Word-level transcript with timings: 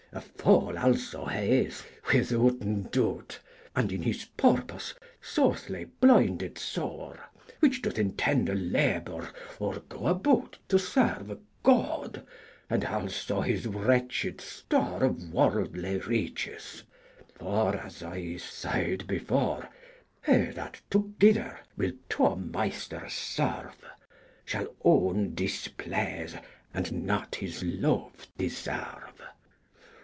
A 0.13 0.19
fole 0.19 0.77
also 0.77 1.23
he 1.27 1.69
is 1.69 1.85
withouten 2.13 2.89
doute, 2.91 3.39
And 3.73 3.93
in 3.93 4.01
his 4.03 4.25
porpose 4.35 4.93
sothly 5.21 5.85
blyndyd 6.01 6.57
sore, 6.57 7.17
Which 7.61 7.81
doth 7.81 7.95
entende 7.97 8.49
labour 8.53 9.31
or 9.57 9.75
go 9.87 10.07
aboute 10.07 10.57
To 10.67 10.77
serve 10.77 11.39
god, 11.63 12.27
and 12.69 12.83
also 12.83 13.39
his 13.39 13.65
wretchyd 13.67 14.41
store 14.41 15.01
Of 15.05 15.31
worldly 15.31 15.99
ryches: 15.99 16.83
for 17.35 17.73
as 17.77 18.03
I 18.03 18.35
sayde 18.35 19.07
before, 19.07 19.69
He 20.25 20.37
that 20.47 20.81
togyder 20.91 21.55
will 21.77 21.93
two 22.09 22.35
maysters 22.35 23.13
serve 23.13 23.77
Shall 24.43 24.75
one 24.81 25.33
displease 25.35 26.35
and 26.73 27.05
nat 27.05 27.35
his 27.35 27.63
love 27.63 28.27
deserve. 28.37 28.97